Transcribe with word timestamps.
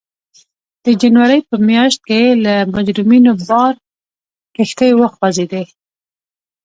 د 0.85 0.87
جنورۍ 1.01 1.39
په 1.49 1.55
میاشت 1.69 1.99
کې 2.07 2.21
له 2.43 2.53
مجرمینو 2.75 3.31
بار 3.47 3.73
کښتۍ 4.55 4.91
وخوځېدې. 4.95 5.63